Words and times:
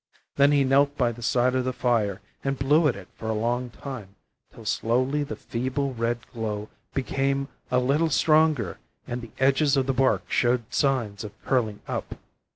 Then 0.35 0.51
he 0.51 0.63
knelt 0.63 0.97
by 0.97 1.11
the 1.11 1.21
side 1.21 1.53
of 1.53 1.63
the 1.63 1.71
fire 1.73 2.21
and 2.43 2.57
blew 2.57 2.87
at 2.87 2.95
it 2.95 3.07
for 3.13 3.29
a 3.29 3.35
long 3.35 3.71
while, 3.83 4.07
till 4.51 4.65
slowly 4.65 5.21
the 5.23 5.35
feeble 5.35 5.93
red 5.93 6.25
glow 6.33 6.69
became 6.95 7.49
a 7.69 7.77
little 7.77 8.09
stronger 8.09 8.79
and 9.05 9.21
the 9.21 9.29
edges 9.37 9.77
of 9.77 9.85
the 9.85 9.93
bark 9.93 10.23
showed 10.27 10.63
signs 10.73 11.23
of 11.23 11.39
curling 11.45 11.81
up. 11.87 12.15